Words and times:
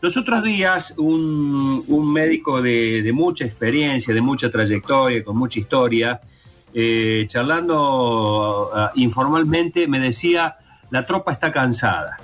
Los 0.00 0.16
otros 0.16 0.44
días, 0.44 0.94
un, 0.96 1.84
un 1.88 2.12
médico 2.12 2.62
de, 2.62 3.02
de, 3.02 3.12
mucha 3.12 3.44
experiencia, 3.44 4.14
de 4.14 4.20
mucha 4.20 4.48
trayectoria, 4.48 5.24
con 5.24 5.36
mucha 5.36 5.58
historia, 5.58 6.20
eh, 6.72 7.24
charlando 7.26 8.70
uh, 8.72 8.98
informalmente, 8.98 9.88
me 9.88 9.98
decía, 9.98 10.56
la 10.90 11.04
tropa 11.04 11.32
está 11.32 11.50
cansada. 11.50 12.18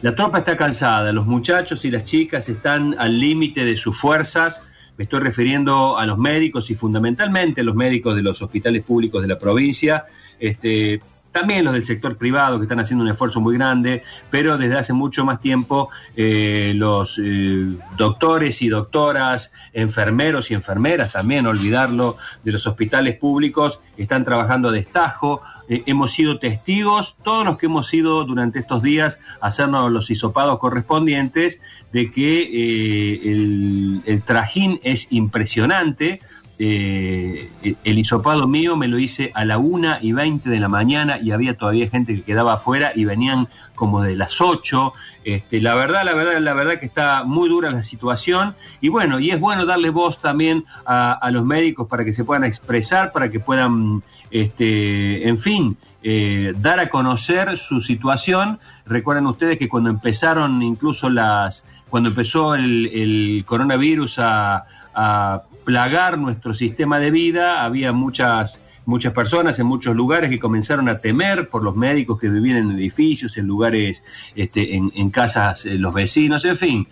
La 0.00 0.16
tropa 0.16 0.38
está 0.38 0.56
cansada, 0.56 1.12
los 1.12 1.26
muchachos 1.26 1.84
y 1.84 1.90
las 1.92 2.04
chicas 2.04 2.48
están 2.48 2.96
al 2.98 3.20
límite 3.20 3.64
de 3.64 3.76
sus 3.76 3.96
fuerzas. 3.96 4.66
Me 4.96 5.04
estoy 5.04 5.20
refiriendo 5.20 5.96
a 5.96 6.04
los 6.06 6.18
médicos 6.18 6.68
y 6.70 6.74
fundamentalmente 6.74 7.60
a 7.60 7.64
los 7.64 7.76
médicos 7.76 8.16
de 8.16 8.22
los 8.22 8.42
hospitales 8.42 8.82
públicos 8.82 9.22
de 9.22 9.28
la 9.28 9.38
provincia. 9.38 10.06
Este, 10.40 11.00
también 11.32 11.64
los 11.64 11.72
del 11.72 11.84
sector 11.84 12.16
privado 12.16 12.58
que 12.58 12.64
están 12.64 12.78
haciendo 12.78 13.04
un 13.04 13.10
esfuerzo 13.10 13.40
muy 13.40 13.56
grande, 13.56 14.02
pero 14.30 14.58
desde 14.58 14.76
hace 14.76 14.92
mucho 14.92 15.24
más 15.24 15.40
tiempo 15.40 15.88
eh, 16.14 16.72
los 16.76 17.18
eh, 17.18 17.66
doctores 17.96 18.60
y 18.62 18.68
doctoras, 18.68 19.50
enfermeros 19.72 20.50
y 20.50 20.54
enfermeras, 20.54 21.12
también 21.12 21.46
olvidarlo, 21.46 22.18
de 22.44 22.52
los 22.52 22.66
hospitales 22.66 23.16
públicos, 23.16 23.80
están 23.96 24.24
trabajando 24.24 24.68
a 24.68 24.72
destajo. 24.72 25.40
Eh, 25.68 25.82
hemos 25.86 26.12
sido 26.12 26.38
testigos, 26.38 27.16
todos 27.22 27.46
los 27.46 27.56
que 27.56 27.66
hemos 27.66 27.92
ido 27.94 28.24
durante 28.24 28.58
estos 28.58 28.82
días 28.82 29.18
a 29.40 29.46
hacernos 29.46 29.90
los 29.90 30.10
hisopados 30.10 30.58
correspondientes, 30.58 31.60
de 31.92 32.10
que 32.10 33.22
el, 33.32 34.00
el 34.06 34.22
trajín 34.22 34.80
es 34.82 35.08
impresionante 35.10 36.20
eh, 36.64 37.50
el 37.82 37.98
hisopado 37.98 38.46
mío 38.46 38.76
me 38.76 38.86
lo 38.86 38.96
hice 38.96 39.32
a 39.34 39.44
la 39.44 39.58
una 39.58 39.98
y 40.00 40.12
20 40.12 40.48
de 40.48 40.60
la 40.60 40.68
mañana 40.68 41.18
y 41.20 41.32
había 41.32 41.56
todavía 41.56 41.90
gente 41.90 42.14
que 42.14 42.22
quedaba 42.22 42.54
afuera 42.54 42.92
y 42.94 43.04
venían 43.04 43.48
como 43.74 44.00
de 44.00 44.14
las 44.14 44.40
8. 44.40 44.92
Este, 45.24 45.60
la 45.60 45.74
verdad, 45.74 46.04
la 46.04 46.14
verdad, 46.14 46.38
la 46.38 46.54
verdad 46.54 46.78
que 46.78 46.86
está 46.86 47.24
muy 47.24 47.48
dura 47.48 47.72
la 47.72 47.82
situación 47.82 48.54
y 48.80 48.90
bueno, 48.90 49.18
y 49.18 49.32
es 49.32 49.40
bueno 49.40 49.66
darle 49.66 49.90
voz 49.90 50.20
también 50.20 50.64
a, 50.86 51.28
los 51.32 51.44
médicos 51.44 51.88
para 51.88 52.04
que 52.04 52.12
se 52.12 52.22
puedan 52.22 52.44
expresar, 52.44 53.10
para 53.10 53.28
que 53.28 53.40
puedan, 53.40 54.04
este, 54.30 55.26
en 55.26 55.38
fin, 55.38 55.76
eh, 56.04 56.52
dar 56.58 56.78
a 56.78 56.90
conocer 56.90 57.58
su 57.58 57.80
situación. 57.80 58.60
Recuerden 58.86 59.26
ustedes 59.26 59.58
que 59.58 59.68
cuando 59.68 59.90
empezaron 59.90 60.62
incluso 60.62 61.10
las, 61.10 61.66
cuando 61.90 62.10
empezó 62.10 62.54
el, 62.54 63.42
coronavirus 63.48 64.20
a 64.20 65.42
plagar 65.64 66.18
nuestro 66.18 66.54
sistema 66.54 66.98
de 66.98 67.10
vida, 67.10 67.64
había 67.64 67.92
muchas 67.92 68.60
muchas 68.84 69.12
personas 69.12 69.58
en 69.58 69.66
muchos 69.66 69.94
lugares 69.94 70.28
que 70.28 70.38
comenzaron 70.38 70.88
a 70.88 70.98
temer 70.98 71.48
por 71.48 71.62
los 71.62 71.76
médicos 71.76 72.18
que 72.18 72.28
vivían 72.28 72.58
en 72.58 72.72
edificios, 72.72 73.36
en 73.36 73.46
lugares, 73.46 74.02
este, 74.34 74.74
en, 74.74 74.92
en 74.94 75.10
casas, 75.10 75.64
eh, 75.66 75.78
los 75.78 75.94
vecinos, 75.94 76.44
en 76.44 76.56
fin. 76.56 76.88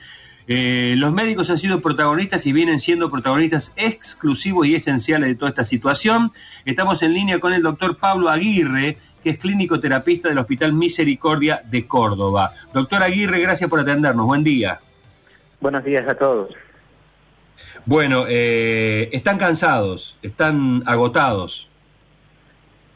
Eh, 0.46 0.94
los 0.96 1.12
médicos 1.12 1.48
han 1.50 1.58
sido 1.58 1.80
protagonistas 1.80 2.44
y 2.46 2.52
vienen 2.52 2.80
siendo 2.80 3.10
protagonistas 3.10 3.72
exclusivos 3.76 4.66
y 4.66 4.74
esenciales 4.74 5.28
de 5.28 5.34
toda 5.36 5.50
esta 5.50 5.64
situación. 5.64 6.32
Estamos 6.64 7.02
en 7.02 7.12
línea 7.12 7.38
con 7.38 7.52
el 7.52 7.62
doctor 7.62 7.96
Pablo 7.96 8.28
Aguirre, 8.28 8.98
que 9.22 9.30
es 9.30 9.38
clínico 9.38 9.78
terapista 9.78 10.28
del 10.28 10.38
Hospital 10.38 10.72
Misericordia 10.72 11.62
de 11.64 11.86
Córdoba. 11.86 12.52
Doctor 12.72 13.02
Aguirre, 13.02 13.40
gracias 13.40 13.70
por 13.70 13.80
atendernos. 13.80 14.26
Buen 14.26 14.42
día. 14.42 14.80
Buenos 15.60 15.84
días 15.84 16.08
a 16.08 16.14
todos. 16.14 16.48
Bueno, 17.86 18.26
eh, 18.28 19.08
¿están 19.12 19.38
cansados? 19.38 20.16
¿Están 20.22 20.82
agotados? 20.86 21.68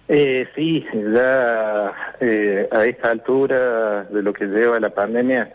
Eh, 0.08 0.46
sí, 0.54 0.86
ya 0.92 1.92
eh, 2.20 2.68
a 2.70 2.84
esta 2.84 3.10
altura 3.10 4.04
de 4.04 4.22
lo 4.22 4.34
que 4.34 4.44
lleva 4.46 4.78
la 4.78 4.90
pandemia, 4.90 5.54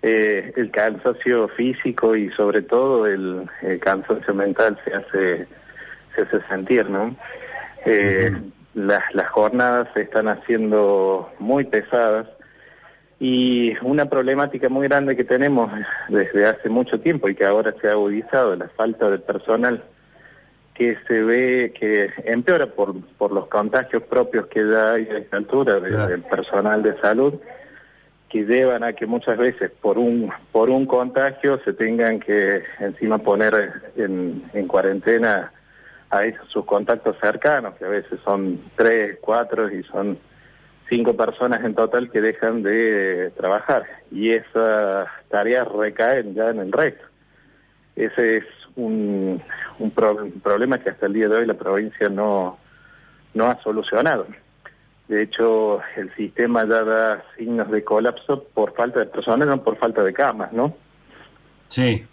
eh, 0.00 0.52
el 0.56 0.70
cansancio 0.70 1.48
físico 1.48 2.16
y 2.16 2.30
sobre 2.30 2.62
todo 2.62 3.06
el, 3.06 3.48
el, 3.60 3.78
cansancio 3.80 4.34
mental 4.34 4.78
se 4.84 4.94
hace, 4.94 5.46
se 6.14 6.22
hace 6.22 6.40
sentir, 6.48 6.88
¿no? 6.88 7.14
Eh, 7.84 8.30
uh 8.32 8.34
-huh. 8.34 8.52
las, 8.86 9.14
las 9.14 9.28
jornadas 9.28 9.88
se 9.92 10.02
están 10.02 10.28
haciendo 10.28 11.30
muy 11.38 11.64
pesadas 11.64 12.26
y 13.22 13.72
una 13.82 14.06
problemática 14.06 14.68
muy 14.68 14.88
grande 14.88 15.14
que 15.14 15.22
tenemos 15.22 15.70
desde 16.08 16.44
hace 16.44 16.68
mucho 16.68 16.98
tiempo 16.98 17.28
y 17.28 17.36
que 17.36 17.44
ahora 17.44 17.72
se 17.80 17.86
ha 17.86 17.92
agudizado, 17.92 18.56
la 18.56 18.66
falta 18.70 19.08
de 19.10 19.20
personal 19.20 19.84
que 20.74 20.98
se 21.06 21.22
ve 21.22 21.72
que 21.78 22.10
empeora 22.24 22.66
por, 22.66 23.00
por 23.18 23.30
los 23.30 23.46
contagios 23.46 24.02
propios 24.02 24.48
que 24.48 24.68
ya 24.68 24.94
hay 24.94 25.06
a 25.06 25.18
esta 25.18 25.36
altura 25.36 25.78
claro. 25.78 26.08
del 26.08 26.22
personal 26.22 26.82
de 26.82 26.98
salud, 26.98 27.34
que 28.28 28.44
llevan 28.44 28.82
a 28.82 28.92
que 28.92 29.06
muchas 29.06 29.38
veces 29.38 29.70
por 29.70 29.98
un, 29.98 30.32
por 30.50 30.68
un 30.68 30.84
contagio 30.84 31.60
se 31.64 31.74
tengan 31.74 32.18
que 32.18 32.64
encima 32.80 33.18
poner 33.18 33.82
en, 33.94 34.42
en 34.52 34.66
cuarentena 34.66 35.52
a 36.10 36.24
esos, 36.24 36.48
sus 36.48 36.64
contactos 36.64 37.14
cercanos, 37.20 37.74
que 37.76 37.84
a 37.84 37.88
veces 37.88 38.18
son 38.24 38.60
tres, 38.74 39.18
cuatro 39.20 39.72
y 39.72 39.84
son 39.84 40.18
cinco 40.92 41.16
personas 41.16 41.64
en 41.64 41.74
total 41.74 42.10
que 42.10 42.20
dejan 42.20 42.62
de 42.62 43.32
trabajar 43.34 43.84
y 44.10 44.30
esas 44.30 45.08
tareas 45.30 45.66
recaen 45.68 46.34
ya 46.34 46.50
en 46.50 46.58
el 46.58 46.70
resto. 46.70 47.02
Ese 47.96 48.38
es 48.38 48.44
un, 48.76 49.42
un, 49.78 49.90
pro, 49.90 50.28
problema 50.42 50.78
que 50.78 50.90
hasta 50.90 51.06
el 51.06 51.14
día 51.14 51.28
de 51.28 51.36
hoy 51.36 51.46
la 51.46 51.54
provincia 51.54 52.10
no, 52.10 52.58
no 53.32 53.46
ha 53.46 53.62
solucionado. 53.62 54.26
De 55.08 55.22
hecho, 55.22 55.80
el 55.96 56.14
sistema 56.14 56.64
ya 56.64 56.84
da 56.84 57.24
signos 57.38 57.70
de 57.70 57.82
colapso 57.82 58.44
por 58.52 58.74
falta 58.74 59.00
de 59.00 59.06
personal, 59.06 59.48
no 59.48 59.62
por 59.62 59.78
falta 59.78 60.02
de 60.02 60.12
camas, 60.12 60.52
¿no? 60.52 60.76
Sí. 61.70 62.06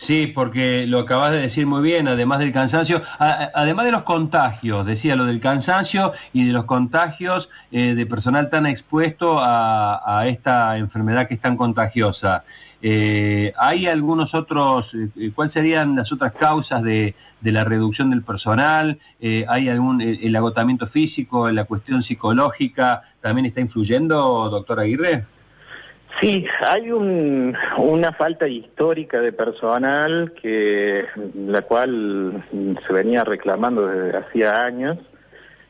Sí, 0.00 0.28
porque 0.28 0.86
lo 0.86 1.00
acabas 1.00 1.32
de 1.32 1.42
decir 1.42 1.66
muy 1.66 1.82
bien, 1.82 2.08
además 2.08 2.38
del 2.38 2.54
cansancio, 2.54 3.02
además 3.18 3.84
de 3.84 3.92
los 3.92 4.02
contagios, 4.04 4.86
decía 4.86 5.14
lo 5.14 5.26
del 5.26 5.40
cansancio 5.40 6.14
y 6.32 6.46
de 6.46 6.54
los 6.54 6.64
contagios 6.64 7.50
eh, 7.70 7.94
de 7.94 8.06
personal 8.06 8.48
tan 8.48 8.64
expuesto 8.64 9.38
a, 9.42 10.24
esta 10.26 10.78
enfermedad 10.78 11.28
que 11.28 11.34
es 11.34 11.40
tan 11.40 11.54
contagiosa. 11.54 12.44
Eh, 12.80 13.52
¿Hay 13.58 13.88
algunos 13.88 14.34
otros, 14.34 14.94
eh, 14.94 15.32
cuáles 15.34 15.52
serían 15.52 15.94
las 15.94 16.10
otras 16.12 16.32
causas 16.32 16.82
de, 16.82 17.14
de 17.42 17.52
la 17.52 17.64
reducción 17.64 18.08
del 18.08 18.22
personal? 18.22 18.98
Eh, 19.20 19.44
¿Hay 19.50 19.68
algún, 19.68 20.00
el, 20.00 20.18
el 20.22 20.34
agotamiento 20.34 20.86
físico, 20.86 21.50
la 21.50 21.64
cuestión 21.64 22.02
psicológica, 22.02 23.02
también 23.20 23.44
está 23.44 23.60
influyendo, 23.60 24.48
doctor 24.48 24.80
Aguirre? 24.80 25.26
Sí, 26.18 26.44
hay 26.60 26.90
un, 26.90 27.56
una 27.78 28.12
falta 28.12 28.48
histórica 28.48 29.20
de 29.20 29.32
personal 29.32 30.32
que 30.40 31.06
la 31.34 31.62
cual 31.62 32.44
se 32.86 32.92
venía 32.92 33.24
reclamando 33.24 33.86
desde 33.86 34.18
hacía 34.18 34.64
años 34.64 34.98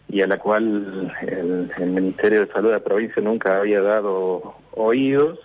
y 0.08 0.22
a 0.22 0.26
la 0.26 0.38
cual 0.38 1.12
el, 1.22 1.70
el, 1.78 1.90
Ministerio 1.90 2.46
de 2.46 2.52
Salud 2.52 2.70
de 2.70 2.76
la 2.76 2.84
provincia 2.84 3.22
nunca 3.22 3.58
había 3.58 3.80
dado 3.80 4.56
oídos 4.72 5.38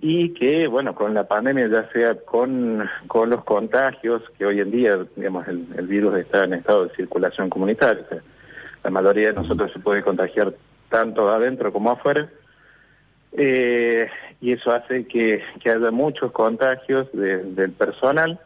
y 0.00 0.30
que, 0.30 0.66
bueno, 0.66 0.94
con 0.94 1.14
la 1.14 1.28
pandemia, 1.28 1.68
ya 1.68 1.88
sea 1.92 2.14
con, 2.14 2.88
con 3.06 3.30
los 3.30 3.44
contagios, 3.44 4.22
que 4.38 4.46
hoy 4.46 4.60
en 4.60 4.70
día, 4.70 4.98
digamos, 5.14 5.46
el, 5.46 5.66
el 5.76 5.86
virus 5.86 6.18
está 6.18 6.44
en 6.44 6.54
estado 6.54 6.86
de 6.86 6.96
circulación 6.96 7.50
comunitaria, 7.50 8.06
la 8.82 8.90
mayoría 8.90 9.28
de 9.28 9.34
nosotros 9.34 9.70
se 9.72 9.78
puede 9.78 10.02
contagiar 10.02 10.54
tanto 10.88 11.28
adentro 11.28 11.72
como 11.72 11.90
afuera, 11.90 12.28
eh, 13.32 14.08
y 14.40 14.52
eso 14.52 14.72
hace 14.72 15.06
que, 15.06 15.42
haya 15.64 15.90
muchos 15.90 16.32
contagios 16.32 17.08
de, 17.12 17.38
del 17.38 17.72
personal. 17.72 18.40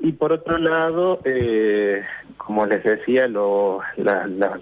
Y 0.00 0.12
por 0.12 0.32
otro 0.32 0.58
lado, 0.58 1.20
eh, 1.24 2.02
como 2.36 2.66
les 2.66 2.82
decía, 2.82 3.28
lo, 3.28 3.80
la, 3.96 4.26
la, 4.26 4.58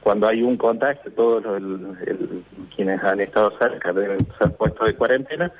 cuando 0.00 0.26
hay 0.26 0.42
un 0.42 0.56
contagio, 0.56 1.12
todos 1.12 1.42
los, 1.42 2.00
el, 2.00 2.08
el, 2.08 2.44
quienes 2.74 3.02
han 3.02 3.20
estado 3.20 3.52
cerca 3.58 3.92
deben 3.92 4.26
ser 4.38 4.56
puestos 4.56 4.86
de 4.86 4.94
cuarentena, 4.94 5.52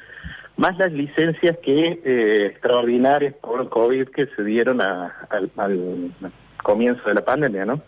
más 0.57 0.77
las 0.79 0.93
licencias 0.93 1.57
que 1.59 2.01
eh, 2.05 2.47
extraordinarias 2.47 3.35
por 3.35 3.69
COVID 3.69 4.09
que 4.09 4.27
se 4.35 4.43
dieron 4.45 4.81
a, 4.81 5.27
al, 5.29 5.51
al 5.57 6.13
comienzo 6.63 7.07
de 7.07 7.15
la 7.15 7.25
pandemia, 7.25 7.67
¿no? 7.67 7.83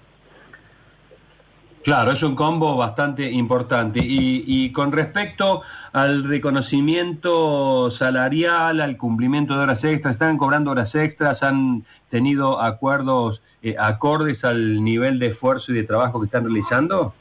Claro, 1.82 2.12
es 2.12 2.23
un 2.23 2.37
combo 2.37 2.77
bastante 2.77 3.31
importante. 3.31 4.00
Y, 4.00 4.44
y, 4.47 4.71
con 4.71 4.93
respecto 4.93 5.62
al 5.93 6.25
reconocimiento 6.25 7.91
salarial, 7.91 8.81
al 8.81 8.99
cumplimiento 8.99 9.56
de 9.56 9.62
horas 9.62 9.82
extras, 9.85 10.17
¿están 10.17 10.37
cobrando 10.37 10.73
horas 10.73 10.94
extras? 10.94 11.43
¿Han 11.43 11.85
tenido 12.11 12.61
acuerdos 12.61 13.43
eh, 13.62 13.77
acordes 13.79 14.44
al 14.44 14.85
nivel 14.85 15.19
de 15.19 15.29
esfuerzo 15.29 15.73
y 15.73 15.77
de 15.77 15.85
trabajo 15.85 16.21
que 16.21 16.27
están 16.27 16.44
realizando? 16.44 17.15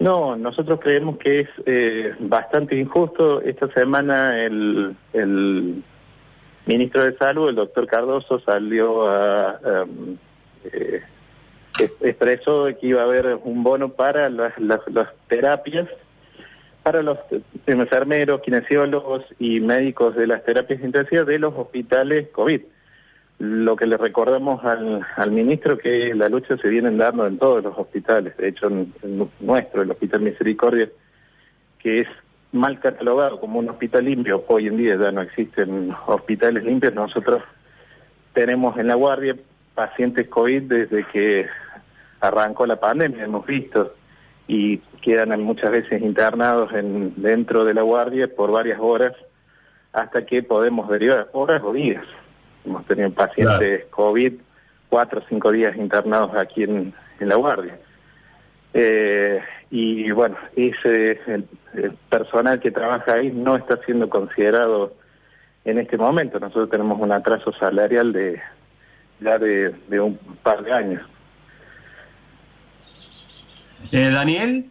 No, 0.00 0.36
nosotros 0.36 0.78
creemos 0.82 1.16
que 1.16 1.40
es 1.40 1.48
eh, 1.64 2.14
bastante 2.20 2.78
injusto. 2.78 3.40
Esta 3.40 3.70
semana 3.72 4.38
el, 4.38 4.96
el, 5.14 5.82
ministro 6.66 7.04
de 7.04 7.16
Salud, 7.16 7.48
el 7.48 7.54
doctor 7.54 7.86
Cardoso, 7.86 8.38
salió 8.40 9.08
a... 9.08 9.50
a 9.50 9.86
eh, 10.64 11.02
expresó 12.00 12.66
que 12.78 12.86
iba 12.86 13.02
a 13.02 13.04
haber 13.04 13.38
un 13.44 13.62
bono 13.62 13.90
para 13.90 14.28
las, 14.28 14.52
terapias 15.28 15.88
para 16.82 17.02
los 17.02 17.18
enfermeros, 17.66 18.40
kinesiólogos 18.40 19.24
y 19.38 19.60
médicos 19.60 20.16
de 20.16 20.26
las 20.26 20.44
terapias 20.44 20.80
intensivas 20.82 21.26
de 21.26 21.38
los 21.38 21.54
hospitales 21.54 22.28
COVID. 22.32 22.62
Lo 23.38 23.76
que 23.76 23.86
le 23.86 23.96
recordamos 23.96 24.64
al, 24.64 25.06
al 25.16 25.30
ministro 25.30 25.78
que 25.78 26.14
la 26.14 26.28
lucha 26.28 26.56
se 26.56 26.68
viene 26.68 26.90
dando 26.90 27.26
en 27.26 27.38
todos 27.38 27.62
los 27.62 27.76
hospitales, 27.76 28.36
de 28.36 28.48
hecho 28.48 28.66
en, 28.68 28.92
nuestro, 29.40 29.82
el 29.82 29.90
Hospital 29.90 30.22
Misericordia, 30.22 30.90
que 31.78 32.00
es 32.00 32.08
mal 32.52 32.80
catalogado 32.80 33.40
como 33.40 33.58
un 33.58 33.70
hospital 33.70 34.04
limpio, 34.04 34.44
hoy 34.48 34.66
en 34.66 34.76
día 34.76 34.96
ya 34.96 35.12
no 35.12 35.22
existen 35.22 35.94
hospitales 36.06 36.64
limpios, 36.64 36.94
nosotros 36.94 37.42
tenemos 38.32 38.76
en 38.78 38.88
la 38.88 38.94
guardia 38.94 39.36
pacientes 39.74 40.28
COVID 40.28 40.62
desde 40.62 41.04
que 41.04 41.46
arrancó 42.20 42.66
la 42.66 42.78
pandemia, 42.78 43.24
hemos 43.24 43.46
visto, 43.46 43.94
y 44.46 44.78
quedan 45.02 45.40
muchas 45.42 45.70
veces 45.70 46.02
internados 46.02 46.72
en, 46.72 47.14
dentro 47.22 47.64
de 47.64 47.74
la 47.74 47.82
guardia 47.82 48.28
por 48.34 48.50
varias 48.50 48.78
horas 48.80 49.12
hasta 49.92 50.24
que 50.24 50.42
podemos 50.42 50.88
derivar, 50.88 51.28
horas 51.32 51.62
o 51.64 51.72
días. 51.72 52.04
Hemos 52.64 52.84
tenido 52.86 53.10
pacientes 53.12 53.86
COVID 53.86 54.34
cuatro 54.88 55.20
o 55.20 55.28
cinco 55.28 55.52
días 55.52 55.76
internados 55.76 56.34
aquí 56.36 56.64
en, 56.64 56.92
la 57.20 57.36
guardia. 57.36 57.78
Eh, 58.74 59.40
y 59.70 60.10
bueno, 60.10 60.36
ese 60.56 61.20
el, 61.26 61.46
personal 62.08 62.60
que 62.60 62.70
trabaja 62.70 63.14
ahí 63.14 63.30
no 63.30 63.56
está 63.56 63.78
siendo 63.84 64.08
considerado 64.08 64.94
en 65.64 65.78
este 65.78 65.96
momento. 65.96 66.40
Nosotros 66.40 66.70
tenemos 66.70 67.00
un 67.00 67.12
atraso 67.12 67.52
salarial 67.52 68.12
de 68.12 68.40
ya 69.20 69.38
de, 69.38 70.00
un 70.00 70.18
par 70.42 70.64
de 70.64 70.72
años. 70.72 71.02
Eh, 73.92 74.10
Daniel. 74.10 74.70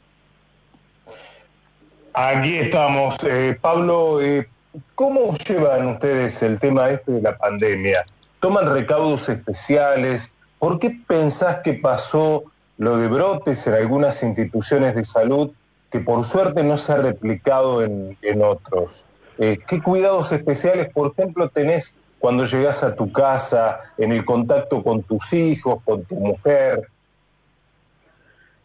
Aquí 2.14 2.56
estamos. 2.56 3.18
Eh, 3.24 3.58
Pablo, 3.60 4.22
eh, 4.22 4.48
¿cómo 4.96 5.34
llevan 5.38 5.88
ustedes 5.88 6.42
el 6.42 6.60
tema 6.60 6.90
este 6.90 7.14
de 7.14 7.22
la 7.22 7.38
pandemia? 7.38 8.06
¿Toman 8.40 8.74
recaudos 8.74 9.28
especiales? 9.28 10.34
¿Por 10.58 10.80
qué 10.80 10.98
pensás 11.08 11.58
que 11.58 11.74
pasó 11.74 12.44
lo 12.78 12.98
de 12.98 13.08
brotes 13.08 13.68
en 13.68 13.74
algunas 13.74 14.24
instituciones 14.24 14.96
de 14.96 15.04
salud 15.04 15.52
que 15.92 16.00
por 16.00 16.24
suerte 16.24 16.64
no 16.64 16.78
se 16.78 16.94
ha 16.94 16.98
replicado 16.98 17.84
en, 17.84 18.18
en 18.22 18.42
otros? 18.42 19.06
¿Qué 19.38 19.82
cuidados 19.82 20.34
especiales, 20.34 20.90
por 20.94 21.14
ejemplo, 21.14 21.48
tenés 21.48 21.96
cuando 22.20 22.44
llegas 22.44 22.84
a 22.84 22.94
tu 22.94 23.10
casa, 23.12 23.80
en 23.98 24.12
el 24.12 24.26
contacto 24.26 24.84
con 24.84 25.02
tus 25.04 25.32
hijos, 25.32 25.82
con 25.86 26.04
tu 26.04 26.16
mujer? 26.16 26.90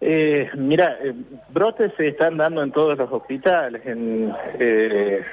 Eh, 0.00 0.50
mira, 0.56 0.99
eh, 1.02 1.14
brotes 1.50 1.93
se 1.96 2.08
están 2.08 2.37
dando 2.37 2.62
en 2.62 2.73
todos 2.73 2.99
los 2.99 3.11
hospitales, 3.11 3.82
en, 3.87 4.35
eh, 4.58 5.25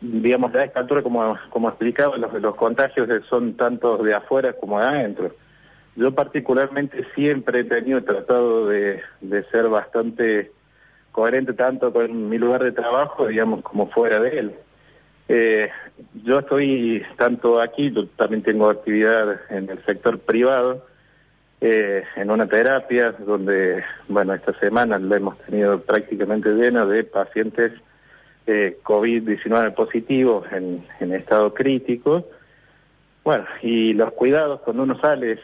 digamos, 0.00 0.54
a 0.54 0.64
esta 0.64 0.80
altura, 0.80 1.02
como, 1.02 1.36
como 1.50 1.68
explicaba, 1.68 2.16
los, 2.16 2.32
los 2.34 2.54
contagios 2.54 3.08
son 3.28 3.54
tanto 3.54 3.98
de 3.98 4.14
afuera 4.14 4.52
como 4.52 4.80
de 4.80 4.86
adentro. 4.86 5.34
Yo 5.96 6.14
particularmente 6.14 7.04
siempre 7.14 7.60
he 7.60 7.64
tenido 7.64 8.02
tratado 8.04 8.68
de, 8.68 9.02
de 9.20 9.42
ser 9.44 9.68
bastante 9.68 10.52
coherente 11.10 11.52
tanto 11.54 11.92
con 11.92 12.28
mi 12.28 12.38
lugar 12.38 12.62
de 12.62 12.70
trabajo, 12.70 13.26
digamos, 13.26 13.62
como 13.62 13.90
fuera 13.90 14.20
de 14.20 14.38
él. 14.38 14.54
Eh, 15.28 15.68
yo 16.24 16.38
estoy 16.38 17.02
tanto 17.16 17.60
aquí, 17.60 17.90
yo 17.90 18.06
también 18.06 18.42
tengo 18.42 18.70
actividad 18.70 19.40
en 19.50 19.68
el 19.68 19.84
sector 19.84 20.20
privado, 20.20 20.86
eh, 21.60 22.04
en 22.16 22.30
una 22.30 22.46
terapia 22.46 23.12
donde, 23.12 23.82
bueno, 24.08 24.34
esta 24.34 24.58
semana 24.60 24.98
lo 24.98 25.14
hemos 25.14 25.38
tenido 25.40 25.80
prácticamente 25.80 26.50
lleno 26.50 26.86
de 26.86 27.04
pacientes 27.04 27.72
eh, 28.46 28.78
COVID-19 28.82 29.74
positivos 29.74 30.46
en, 30.52 30.86
en 31.00 31.12
estado 31.12 31.52
crítico. 31.52 32.26
Bueno, 33.24 33.44
y 33.62 33.92
los 33.92 34.12
cuidados 34.12 34.60
cuando 34.60 34.84
uno 34.84 34.98
sale, 35.00 35.38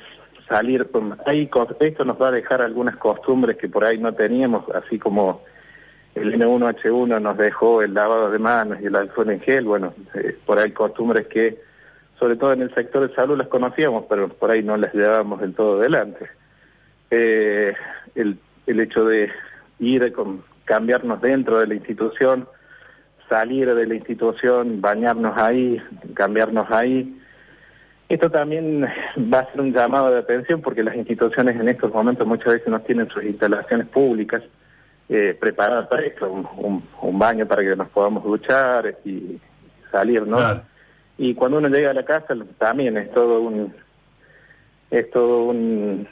salir 0.49 0.91
con... 0.91 1.19
Ahí, 1.27 1.51
esto 1.81 2.05
nos 2.05 2.21
va 2.21 2.29
a 2.29 2.33
dejar 2.33 2.63
algunas 2.63 2.97
costumbres 2.97 3.57
que 3.57 3.69
por 3.69 3.85
ahí 3.85 3.99
no 3.99 4.15
teníamos, 4.15 4.65
así 4.71 4.99
como 4.99 5.43
el 6.15 6.35
N1H1 6.35 7.21
nos 7.21 7.37
dejó 7.37 7.83
el 7.83 7.95
lavado 7.95 8.31
de 8.31 8.39
manos 8.39 8.79
y 8.81 8.87
el 8.87 8.97
alcohol 8.97 9.31
en 9.31 9.41
gel, 9.41 9.65
bueno, 9.65 9.95
eh, 10.15 10.37
por 10.47 10.59
ahí 10.59 10.71
costumbres 10.71 11.27
que, 11.27 11.61
sobre 12.19 12.37
todo 12.37 12.53
en 12.53 12.63
el 12.63 12.75
sector 12.75 13.09
de 13.09 13.15
salud 13.15 13.37
las 13.37 13.49
conocíamos, 13.49 14.05
pero 14.09 14.29
por 14.29 14.51
ahí 14.51 14.63
no 14.63 14.77
las 14.77 14.95
llevábamos 14.95 15.41
del 15.41 15.55
todo 15.55 15.81
adelante. 15.81 16.29
Eh, 17.11 17.75
el, 18.15 18.39
el 18.67 18.81
hecho 18.81 19.05
de 19.05 19.31
ir, 19.79 20.13
con, 20.13 20.45
cambiarnos 20.65 21.21
dentro 21.21 21.59
de 21.59 21.67
la 21.67 21.75
institución, 21.75 22.49
salir 23.29 23.75
de 23.75 23.87
la 23.87 23.95
institución, 23.95 24.81
bañarnos 24.81 25.37
ahí, 25.37 25.83
cambiarnos 26.15 26.71
ahí, 26.71 27.21
esto 28.09 28.31
también 28.31 28.87
va 29.33 29.41
a 29.41 29.51
ser 29.51 29.61
un 29.61 29.73
llamado 29.73 30.11
de 30.11 30.19
atención 30.19 30.61
porque 30.61 30.83
las 30.83 30.95
instituciones 30.95 31.57
en 31.57 31.69
estos 31.69 31.93
momentos 31.93 32.27
muchas 32.27 32.53
veces 32.53 32.69
no 32.69 32.81
tienen 32.81 33.09
sus 33.09 33.25
instalaciones 33.25 33.87
públicas 33.89 34.43
eh, 35.09 35.37
preparar 35.39 35.89
para 35.89 36.03
esto, 36.03 36.31
un, 36.31 37.19
baño 37.19 37.47
para 37.47 37.63
que 37.63 37.77
nos 37.77 37.89
podamos 37.89 38.25
duchar 38.25 38.99
y 39.05 39.39
salir, 39.91 40.27
¿no? 40.27 40.39
Y 41.17 41.35
cuando 41.35 41.59
uno 41.59 41.69
llega 41.69 41.91
a 41.91 41.95
la 41.95 42.05
casa 42.05 42.35
también 42.59 42.97
es 42.97 43.11
todo 43.13 43.41
un 43.41 43.73
es 44.91 45.11
todo 45.11 45.45
un, 45.45 46.07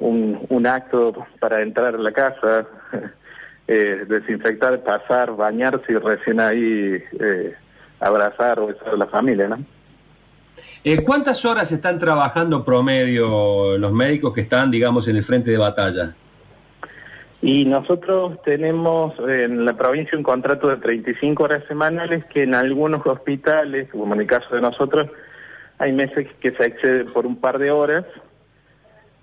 un, 0.00 0.66
acto 0.66 1.26
para 1.40 1.62
entrar 1.62 1.94
a 1.94 1.98
la 1.98 2.12
casa, 2.12 2.66
eh, 3.68 4.04
desinfectar, 4.06 4.82
pasar, 4.82 5.34
bañarse 5.34 5.92
y 5.92 5.96
recién 5.96 6.40
ahí 6.40 7.02
eh, 7.18 7.54
abrazar 8.00 8.58
o 8.60 8.66
besar 8.66 8.98
la 8.98 9.06
familia, 9.06 9.48
¿no? 9.48 9.64
Eh, 10.84 11.02
¿Cuántas 11.02 11.44
horas 11.44 11.72
están 11.72 11.98
trabajando 11.98 12.64
promedio 12.64 13.76
los 13.78 13.92
médicos 13.92 14.34
que 14.34 14.42
están, 14.42 14.70
digamos, 14.70 15.08
en 15.08 15.16
el 15.16 15.24
frente 15.24 15.50
de 15.50 15.56
batalla? 15.56 16.14
Y 17.46 17.64
nosotros 17.64 18.42
tenemos 18.42 19.14
en 19.20 19.64
la 19.64 19.76
provincia 19.76 20.18
un 20.18 20.24
contrato 20.24 20.66
de 20.66 20.78
35 20.78 21.44
horas 21.44 21.62
semanales 21.68 22.24
que 22.24 22.42
en 22.42 22.56
algunos 22.56 23.06
hospitales, 23.06 23.88
como 23.88 24.14
en 24.14 24.22
el 24.22 24.26
caso 24.26 24.52
de 24.52 24.60
nosotros, 24.60 25.08
hay 25.78 25.92
meses 25.92 26.26
que 26.40 26.50
se 26.50 26.64
excede 26.66 27.04
por 27.04 27.24
un 27.24 27.36
par 27.36 27.60
de 27.60 27.70
horas. 27.70 28.04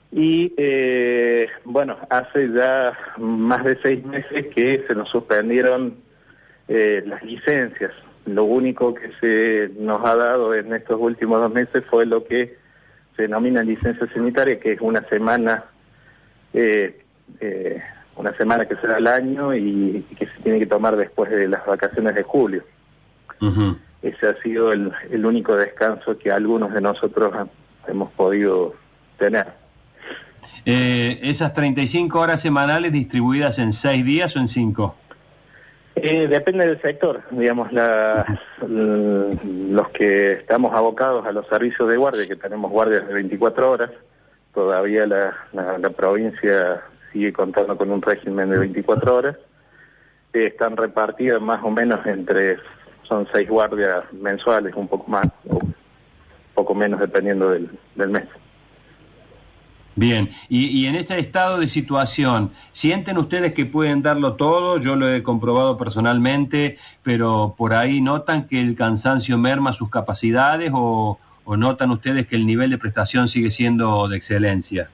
Y 0.09 0.53
eh, 0.55 1.49
bueno, 1.65 1.97
hace 2.09 2.49
ya 2.53 2.97
más 3.17 3.65
de 3.65 3.77
seis 3.83 4.05
meses 4.05 4.47
que 4.55 4.85
se 4.87 4.95
nos 4.95 5.09
suspendieron 5.09 5.97
eh, 6.69 7.03
las 7.05 7.21
licencias. 7.23 7.91
Lo 8.25 8.45
único 8.45 8.93
que 8.93 9.11
se 9.19 9.69
nos 9.77 10.01
ha 10.05 10.15
dado 10.15 10.55
en 10.55 10.71
estos 10.71 10.97
últimos 10.97 11.41
dos 11.41 11.51
meses 11.51 11.83
fue 11.89 12.05
lo 12.05 12.23
que 12.23 12.55
se 13.17 13.23
denomina 13.23 13.63
licencia 13.63 14.07
sanitaria, 14.13 14.61
que 14.61 14.71
es 14.71 14.79
una 14.79 15.05
semana 15.09 15.65
eh 16.53 17.01
una 18.15 18.35
semana 18.37 18.65
que 18.65 18.75
será 18.75 18.97
el 18.97 19.07
año 19.07 19.55
y, 19.55 20.05
que 20.17 20.25
se 20.25 20.41
tiene 20.43 20.59
que 20.59 20.65
tomar 20.65 20.95
después 20.95 21.29
de 21.31 21.47
las 21.47 21.65
vacaciones 21.65 22.15
de 22.15 22.23
julio. 22.23 22.63
Ese 24.01 24.27
ha 24.27 24.41
sido 24.41 24.71
el, 24.71 24.91
el, 25.11 25.25
único 25.25 25.55
descanso 25.55 26.17
que 26.17 26.31
algunos 26.31 26.73
de 26.73 26.79
nosotros 26.79 27.33
hemos 27.87 28.09
podido 28.11 28.73
tener. 29.17 29.47
Eh, 30.65 31.19
¿Esas 31.23 31.53
35 31.53 32.19
horas 32.19 32.41
semanales 32.41 32.93
distribuidas 32.93 33.59
en 33.59 33.73
6 33.73 34.05
días 34.05 34.35
o 34.35 34.39
en 34.39 34.47
5? 34.47 34.95
Eh, 35.95 36.27
depende 36.27 36.65
del 36.65 36.81
sector, 36.81 37.21
digamos, 37.31 37.71
la, 37.71 38.25
los 38.67 39.89
que 39.89 40.33
estamos 40.33 40.73
abocados 40.73 41.25
a 41.25 41.31
los 41.31 41.47
servicios 41.47 41.87
de 41.89 41.97
guardia, 41.97 42.27
que 42.27 42.35
tenemos 42.35 42.71
guardias 42.71 43.07
de 43.07 43.13
24 43.13 43.71
horas, 43.71 43.91
todavía 44.53 45.05
la, 45.05 45.35
la 45.53 45.89
provincia 45.89 46.81
sigue 47.13 47.31
contando 47.31 47.77
con 47.77 47.91
un 47.91 48.01
régimen 48.01 48.49
de 48.49 48.57
24 48.57 49.15
horas. 49.15 49.37
están 50.33 50.75
repartidas 50.75 51.39
más 51.39 51.63
o 51.63 51.69
menos 51.69 52.05
entre, 52.07 52.57
son 53.03 53.27
seis 53.31 53.47
guardias 53.47 54.03
mensuales, 54.11 54.73
un 54.75 54.87
poco 54.87 55.09
más, 55.09 55.27
o 55.47 55.59
poco 56.55 56.73
menos 56.73 56.99
dependiendo 56.99 57.51
del, 57.51 57.69
mes. 58.09 58.23
Bien, 59.95 60.31
y, 60.49 60.87
en 60.87 60.95
este 60.95 61.19
estado 61.19 61.59
de 61.59 61.67
situación, 61.67 62.51
¿sienten 62.71 63.19
ustedes 63.19 63.53
que 63.53 63.67
pueden 63.67 64.01
darlo 64.01 64.33
todo? 64.33 64.79
Yo 64.79 64.95
lo 64.95 65.07
he 65.07 65.21
comprobado 65.21 65.77
personalmente, 65.77 66.79
pero 67.03 67.53
por 67.55 67.75
ahí 67.75 68.01
notan 68.01 68.47
que 68.47 68.59
el 68.59 68.75
cansancio 68.75 69.37
merma 69.37 69.71
sus 69.71 69.91
capacidades 69.91 70.71
o 70.73 71.19
notan 71.45 71.91
ustedes 71.91 72.25
que 72.25 72.35
el 72.35 72.47
nivel 72.47 72.71
de 72.71 72.79
prestación 72.79 73.27
sigue 73.27 73.51
siendo 73.51 74.07
de 74.07 74.17
excelencia. 74.17 74.89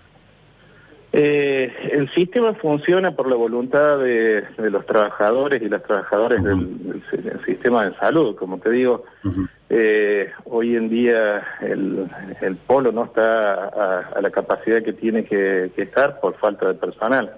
Eh, 1.11 1.73
el 1.91 2.07
sistema 2.13 2.53
funciona 2.53 3.11
por 3.11 3.27
la 3.27 3.35
voluntad 3.35 3.97
de, 3.97 4.43
los 4.57 4.85
trabajadores 4.85 5.59
y 5.61 5.67
las 5.67 5.81
trabajadoras 5.81 6.43
del, 6.43 7.01
sistema 7.45 7.89
de 7.89 7.95
salud. 7.97 8.35
Como 8.35 8.59
te 8.59 8.69
digo, 8.69 9.05
eh, 9.69 10.31
hoy 10.45 10.75
en 10.75 10.89
día 10.89 11.43
el, 11.61 12.57
polo 12.67 12.91
no 12.91 13.05
está 13.05 14.03
a, 14.05 14.21
la 14.21 14.29
capacidad 14.29 14.83
que 14.83 14.93
tiene 14.93 15.25
que, 15.25 15.71
estar 15.77 16.19
por 16.19 16.35
falta 16.37 16.67
de 16.67 16.75
personal. 16.75 17.33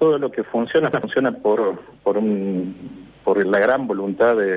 todo 0.00 0.18
lo 0.18 0.32
que 0.32 0.42
funciona 0.42 0.90
funciona 0.90 1.30
por, 1.30 1.78
por, 2.02 2.18
un, 2.18 3.08
por 3.22 3.44
la 3.46 3.60
gran 3.60 3.86
voluntad 3.86 4.36
de, 4.36 4.56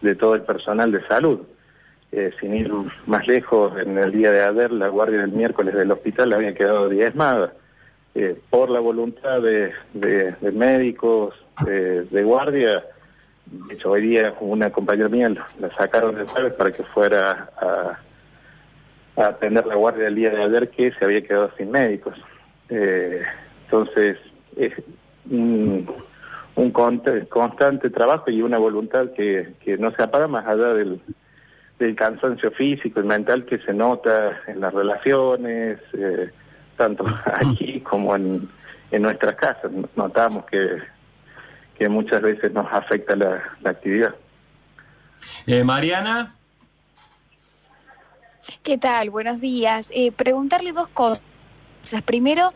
de, 0.00 0.14
todo 0.14 0.34
el 0.34 0.42
personal 0.42 0.90
de 0.90 1.06
salud. 1.06 1.40
Eh, 2.14 2.30
sin 2.38 2.54
ir 2.54 2.70
más 3.06 3.26
lejos, 3.26 3.72
en 3.80 3.96
el 3.96 4.12
día 4.12 4.30
de 4.30 4.44
ayer 4.44 4.70
la 4.70 4.88
guardia 4.88 5.22
del 5.22 5.32
miércoles 5.32 5.74
del 5.74 5.92
hospital 5.92 6.34
había 6.34 6.52
quedado 6.52 6.90
diezmada. 6.90 7.54
Eh, 8.14 8.38
por 8.50 8.68
la 8.68 8.80
voluntad 8.80 9.40
de, 9.40 9.72
médicos, 10.52 11.34
de 11.64 12.22
guardia, 12.22 12.84
de 13.46 13.74
hecho 13.74 13.92
hoy 13.92 14.02
día 14.02 14.34
una 14.40 14.68
compañera 14.70 15.08
mía 15.08 15.30
la 15.58 15.74
sacaron 15.74 16.16
de 16.16 16.24
jueves 16.24 16.52
para 16.52 16.70
que 16.70 16.82
fuera 16.82 17.48
a, 17.58 17.98
atender 19.16 19.64
la 19.64 19.76
guardia 19.76 20.04
del 20.04 20.14
día 20.16 20.30
de 20.32 20.42
ayer 20.42 20.68
que 20.68 20.92
se 20.92 21.06
había 21.06 21.22
quedado 21.22 21.50
sin 21.56 21.70
médicos. 21.70 22.18
Eh, 22.68 23.22
entonces, 23.64 24.18
es 24.54 24.74
un, 25.30 25.88
constante 26.72 27.88
trabajo 27.88 28.30
y 28.30 28.42
una 28.42 28.58
voluntad 28.58 29.12
que 29.12 29.54
no 29.78 29.90
se 29.92 30.02
apaga 30.02 30.28
más 30.28 30.46
allá 30.46 30.74
del, 30.74 31.00
del 31.78 31.94
cansancio 31.96 32.50
físico 32.52 33.00
y 33.00 33.04
mental 33.04 33.44
que 33.44 33.58
se 33.58 33.72
nota 33.72 34.40
en 34.46 34.60
las 34.60 34.72
relaciones, 34.72 35.78
eh, 35.94 36.30
tanto 36.76 37.04
aquí 37.24 37.80
como 37.80 38.14
en, 38.14 38.48
en 38.90 39.02
nuestras 39.02 39.34
casas. 39.36 39.70
Notamos 39.96 40.44
que, 40.46 40.78
que 41.76 41.88
muchas 41.88 42.22
veces 42.22 42.52
nos 42.52 42.72
afecta 42.72 43.16
la, 43.16 43.42
actividad. 43.64 44.14
Eh, 45.46 45.64
Mariana. 45.64 46.36
¿Qué 48.62 48.78
tal? 48.78 49.10
Buenos 49.10 49.40
días. 49.40 49.90
Eh, 49.94 50.12
preguntarle 50.12 50.72
dos 50.72 50.88
cosas. 50.88 51.24
Primero, 52.04 52.52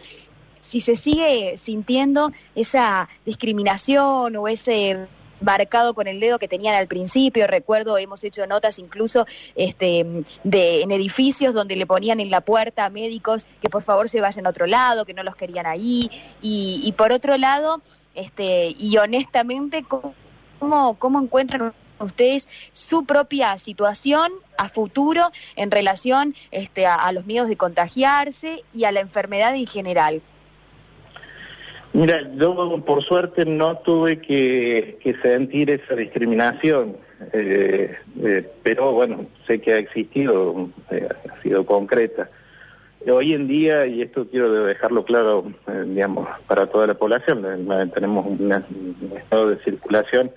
si 0.60 0.80
se 0.80 0.96
sigue 0.96 1.58
sintiendo 1.58 2.32
esa 2.54 3.08
discriminación 3.24 4.36
o 4.36 4.48
ese 4.48 5.06
marcado 5.40 5.94
con 5.94 6.06
el 6.06 6.20
dedo 6.20 6.38
que 6.38 6.48
tenían 6.48 6.74
al 6.74 6.86
principio. 6.86 7.46
Recuerdo, 7.46 7.98
hemos 7.98 8.24
hecho 8.24 8.46
notas 8.46 8.78
incluso 8.78 9.26
este, 9.54 10.06
de, 10.44 10.82
en 10.82 10.92
edificios 10.92 11.54
donde 11.54 11.76
le 11.76 11.86
ponían 11.86 12.20
en 12.20 12.30
la 12.30 12.40
puerta 12.40 12.86
a 12.86 12.90
médicos 12.90 13.46
que 13.60 13.68
por 13.68 13.82
favor 13.82 14.08
se 14.08 14.20
vayan 14.20 14.46
a 14.46 14.50
otro 14.50 14.66
lado, 14.66 15.04
que 15.04 15.14
no 15.14 15.22
los 15.22 15.36
querían 15.36 15.66
ahí. 15.66 16.10
Y, 16.42 16.80
y 16.84 16.92
por 16.92 17.12
otro 17.12 17.36
lado, 17.36 17.82
este, 18.14 18.74
y 18.78 18.96
honestamente, 18.96 19.84
¿cómo, 19.84 20.94
cómo 20.98 21.20
encuentran 21.20 21.72
ustedes 21.98 22.48
su 22.72 23.04
propia 23.04 23.58
situación 23.58 24.32
a 24.58 24.68
futuro 24.68 25.30
en 25.54 25.70
relación 25.70 26.34
este, 26.50 26.86
a, 26.86 27.10
los 27.12 27.26
miedos 27.26 27.48
de 27.48 27.56
contagiarse 27.56 28.62
y 28.72 28.84
a 28.84 28.92
la 28.92 29.00
enfermedad 29.00 29.54
en 29.54 29.66
general? 29.66 30.22
Mira, 31.96 32.20
yo 32.34 32.84
por 32.84 33.02
suerte 33.02 33.46
no 33.46 33.78
tuve 33.78 34.20
que, 34.20 34.98
sentir 35.22 35.70
esa 35.70 35.94
discriminación, 35.94 36.98
eh, 37.32 37.96
eh, 38.22 38.50
pero 38.62 38.92
bueno, 38.92 39.24
sé 39.46 39.62
que 39.62 39.72
ha 39.72 39.78
existido, 39.78 40.68
eh, 40.90 41.08
ha 41.08 41.40
sido 41.40 41.64
concreta. 41.64 42.28
Hoy 43.10 43.32
en 43.32 43.48
día, 43.48 43.86
y 43.86 44.02
esto 44.02 44.28
quiero 44.28 44.66
dejarlo 44.66 45.06
claro, 45.06 45.50
digamos, 45.86 46.28
para 46.46 46.66
toda 46.66 46.86
la 46.86 46.98
población, 46.98 47.42
tenemos 47.94 48.26
un 48.26 48.52
estado 49.16 49.48
de 49.48 49.64
circulación 49.64 50.30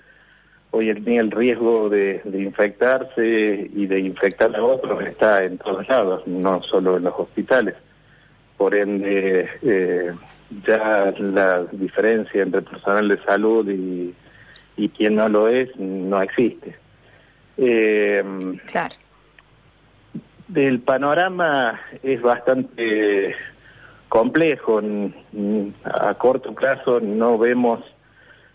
hoy 0.70 0.88
en 0.88 1.06
el 1.08 1.30
riesgo 1.30 1.90
de, 1.90 2.22
infectarse 2.32 3.68
y 3.70 3.84
de 3.84 4.00
infectar 4.00 4.56
a 4.56 4.64
otros 4.64 5.02
está 5.02 5.44
en 5.44 5.58
todos 5.58 5.86
lados, 5.90 6.26
no 6.26 6.62
solo 6.62 6.96
en 6.96 7.02
los 7.02 7.14
hospitales. 7.18 7.74
Por 8.56 8.74
ende, 8.74 9.46
ya 10.66 11.12
la 11.18 11.64
diferencia 11.72 12.42
entre 12.42 12.62
personal 12.62 13.08
de 13.08 13.22
salud 13.24 13.68
y, 13.68 14.14
quien 14.96 15.16
no 15.16 15.28
lo 15.28 15.48
es 15.48 15.68
no 15.76 16.22
existe. 16.22 16.74
Eh, 17.58 18.24
claro. 18.66 18.94
El 20.54 20.80
panorama 20.80 21.78
es 22.02 22.22
bastante 22.22 23.36
complejo. 24.08 24.80
A 25.84 26.14
corto 26.14 26.54
plazo 26.54 27.00
no 27.00 27.38
vemos 27.38 27.80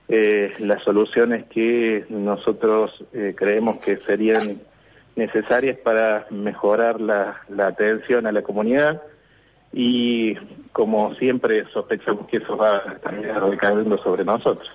eh, 0.07 0.53
las 0.59 0.83
soluciones 0.83 1.45
que 1.45 2.05
nosotros 2.09 3.03
eh, 3.13 3.33
creemos 3.35 3.77
que 3.77 3.97
serían 3.97 4.61
necesarias 5.15 5.77
para 5.77 6.27
mejorar 6.29 7.01
la, 7.01 7.41
atención 7.57 8.27
a 8.27 8.31
la 8.31 8.43
comunidad 8.43 9.01
y 9.77 10.35
como 10.71 11.13
siempre 11.15 11.65
sospechamos 11.73 12.27
que 12.27 12.37
eso 12.37 12.55
va 12.55 12.77
a 12.77 13.97
sobre 14.01 14.23
nosotros. 14.23 14.69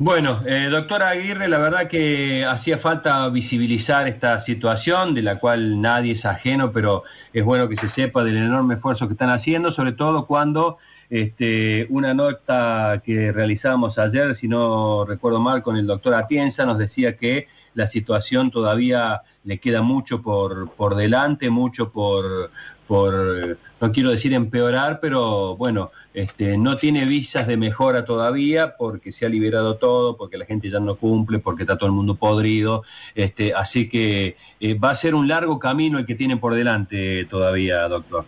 Bueno, 0.00 0.40
eh, 0.46 0.68
doctora 0.68 1.10
Aguirre, 1.10 1.48
la 1.48 1.58
verdad 1.58 1.88
que 1.88 2.44
hacía 2.44 2.78
falta 2.78 3.28
visibilizar 3.28 4.08
esta 4.08 4.40
situación 4.40 5.14
de 5.14 5.22
la 5.22 5.38
cual 5.38 5.80
nadie 5.80 6.12
es 6.12 6.24
ajeno, 6.24 6.72
pero 6.72 7.04
es 7.32 7.44
bueno 7.44 7.68
que 7.68 7.76
se 7.76 7.88
sepa 7.88 8.24
del 8.24 8.36
enorme 8.36 8.74
esfuerzo 8.74 9.06
que 9.06 9.14
están 9.14 9.30
haciendo, 9.30 9.70
sobre 9.70 9.92
todo 9.92 10.26
cuando 10.26 10.78
este, 11.10 11.86
una 11.90 12.12
nota 12.14 13.02
que 13.04 13.32
realizábamos 13.32 13.98
ayer, 13.98 14.34
si 14.34 14.48
no 14.48 15.04
recuerdo 15.04 15.40
mal, 15.40 15.62
con 15.62 15.76
el 15.76 15.86
doctor 15.86 16.14
Atienza, 16.14 16.66
nos 16.66 16.78
decía 16.78 17.16
que 17.16 17.46
la 17.74 17.86
situación 17.86 18.50
todavía 18.50 19.22
le 19.44 19.58
queda 19.58 19.82
mucho 19.82 20.20
por, 20.20 20.70
por 20.72 20.96
delante, 20.96 21.48
mucho 21.48 21.90
por, 21.90 22.50
por, 22.86 23.58
no 23.80 23.92
quiero 23.92 24.10
decir 24.10 24.34
empeorar, 24.34 24.98
pero 25.00 25.56
bueno, 25.56 25.90
este, 26.12 26.58
no 26.58 26.76
tiene 26.76 27.04
visas 27.04 27.46
de 27.46 27.56
mejora 27.56 28.04
todavía 28.04 28.76
porque 28.76 29.12
se 29.12 29.24
ha 29.24 29.28
liberado 29.28 29.76
todo, 29.76 30.16
porque 30.16 30.36
la 30.36 30.44
gente 30.44 30.68
ya 30.68 30.80
no 30.80 30.96
cumple, 30.96 31.38
porque 31.38 31.62
está 31.62 31.78
todo 31.78 31.88
el 31.88 31.94
mundo 31.94 32.16
podrido, 32.16 32.82
este, 33.14 33.54
así 33.54 33.88
que 33.88 34.36
eh, 34.60 34.74
va 34.74 34.90
a 34.90 34.94
ser 34.94 35.14
un 35.14 35.28
largo 35.28 35.58
camino 35.58 35.98
el 35.98 36.06
que 36.06 36.14
tiene 36.14 36.36
por 36.36 36.54
delante 36.54 37.24
todavía, 37.26 37.88
doctor. 37.88 38.24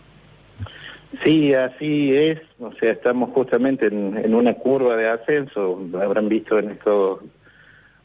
Sí, 1.23 1.53
así 1.53 2.15
es. 2.15 2.39
O 2.59 2.71
sea, 2.73 2.91
estamos 2.91 3.31
justamente 3.31 3.87
en, 3.87 4.33
una 4.33 4.53
curva 4.53 4.95
de 4.95 5.09
ascenso. 5.09 5.79
Habrán 6.01 6.29
visto 6.29 6.57
en 6.57 6.71
estos 6.71 7.19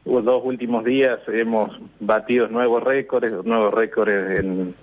dos 0.04 0.42
últimos 0.44 0.84
días 0.84 1.18
hemos 1.28 1.70
batido 2.00 2.48
nuevos 2.48 2.82
récords, 2.82 3.44
nuevos 3.44 3.74
récords 3.74 4.38
en, 4.38 4.74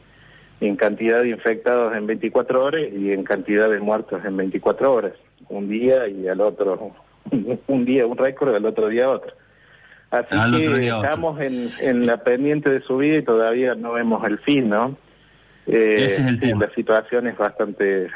en 0.60 0.76
cantidad 0.76 1.22
de 1.22 1.30
infectados 1.30 1.96
en 1.96 2.08
24 2.08 2.64
horas 2.64 2.82
y 2.92 3.12
en 3.12 3.24
cantidad 3.24 3.70
de 3.70 3.80
muertos 3.80 4.24
en 4.26 4.38
24 4.38 4.94
horas. 4.94 5.14
Un 5.50 5.70
día 5.70 6.08
y 6.08 6.28
al 6.28 6.42
otro, 6.42 6.92
un 7.68 7.86
día 7.86 8.08
un 8.08 8.18
récord, 8.18 8.56
al 8.56 8.66
otro 8.66 8.88
día 8.88 9.10
otro. 9.10 9.34
Así 10.12 10.36
que 10.52 10.88
estamos 10.88 11.42
en, 11.42 11.72
en 11.80 12.06
la 12.06 12.18
pendiente 12.18 12.70
de 12.70 12.82
subida 12.82 13.18
y 13.18 13.24
todavía 13.24 13.74
no 13.74 13.94
vemos 13.94 14.24
el 14.26 14.38
fin, 14.40 14.70
¿no? 14.70 14.96
Eh, 15.68 16.06
Ese 16.06 16.22
es 16.22 16.28
el 16.28 16.40
tema. 16.40 16.66
La 16.66 16.74
situación 16.74 17.28
es 17.28 17.38
bastante 17.38 18.10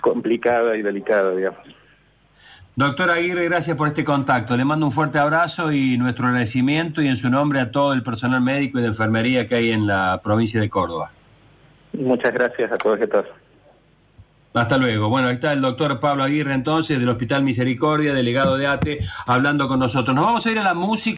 complicada 0.00 0.76
y 0.76 0.82
delicada, 0.82 1.34
digamos. 1.34 1.60
Doctor 2.76 3.10
Aguirre, 3.10 3.44
gracias 3.44 3.76
por 3.76 3.86
este 3.86 4.04
contacto. 4.04 4.56
Le 4.56 4.64
mando 4.64 4.86
un 4.86 4.92
fuerte 4.92 5.18
abrazo 5.18 5.70
y 5.70 5.96
nuestro 5.96 6.26
agradecimiento 6.26 7.00
y 7.00 7.06
en 7.06 7.16
su 7.16 7.30
nombre 7.30 7.60
a 7.60 7.70
todo 7.70 7.92
el 7.92 8.02
personal 8.02 8.40
médico 8.40 8.78
y 8.78 8.82
de 8.82 8.88
enfermería 8.88 9.46
que 9.46 9.54
hay 9.54 9.70
en 9.70 9.86
la 9.86 10.20
provincia 10.24 10.60
de 10.60 10.68
Córdoba. 10.68 11.12
Muchas 11.92 12.34
gracias 12.34 12.72
a 12.72 12.76
todos 12.76 13.00
y 13.00 13.06
todas. 13.06 13.26
Hasta 14.54 14.78
luego. 14.78 15.08
Bueno, 15.08 15.28
ahí 15.28 15.34
está 15.34 15.52
el 15.52 15.60
doctor 15.60 15.98
Pablo 15.98 16.22
Aguirre 16.22 16.54
entonces 16.54 16.98
del 16.98 17.08
Hospital 17.08 17.42
Misericordia, 17.42 18.14
delegado 18.14 18.56
de 18.56 18.68
ATE, 18.68 19.00
hablando 19.26 19.66
con 19.68 19.80
nosotros. 19.80 20.14
Nos 20.14 20.24
vamos 20.24 20.46
a 20.46 20.50
ir 20.50 20.58
a 20.58 20.62
la 20.62 20.74
música. 20.74 21.12